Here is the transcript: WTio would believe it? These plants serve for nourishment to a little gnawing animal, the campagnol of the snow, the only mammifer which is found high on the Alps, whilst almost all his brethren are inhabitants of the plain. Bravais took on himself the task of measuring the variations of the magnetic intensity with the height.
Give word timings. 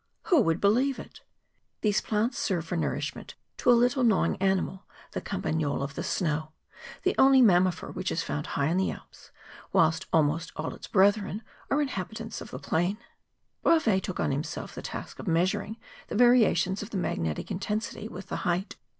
WTio 0.25 0.43
would 0.43 0.59
believe 0.59 0.97
it? 0.97 1.21
These 1.81 2.01
plants 2.01 2.35
serve 2.39 2.65
for 2.65 2.75
nourishment 2.75 3.35
to 3.57 3.69
a 3.69 3.77
little 3.77 4.03
gnawing 4.03 4.35
animal, 4.37 4.87
the 5.11 5.21
campagnol 5.21 5.83
of 5.83 5.93
the 5.93 6.01
snow, 6.01 6.53
the 7.03 7.13
only 7.19 7.39
mammifer 7.39 7.91
which 7.93 8.11
is 8.11 8.23
found 8.23 8.47
high 8.57 8.69
on 8.69 8.77
the 8.77 8.89
Alps, 8.89 9.29
whilst 9.71 10.07
almost 10.11 10.51
all 10.55 10.71
his 10.71 10.87
brethren 10.87 11.43
are 11.69 11.83
inhabitants 11.83 12.41
of 12.41 12.49
the 12.49 12.57
plain. 12.57 12.97
Bravais 13.63 14.01
took 14.01 14.19
on 14.19 14.31
himself 14.31 14.73
the 14.73 14.81
task 14.81 15.19
of 15.19 15.27
measuring 15.27 15.77
the 16.07 16.15
variations 16.15 16.81
of 16.81 16.89
the 16.89 16.97
magnetic 16.97 17.51
intensity 17.51 18.07
with 18.07 18.29
the 18.29 18.37
height. 18.37 18.77